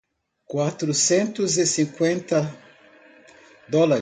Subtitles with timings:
[0.47, 2.39] Quatrocentos e cinquenta
[3.69, 3.99] dólares.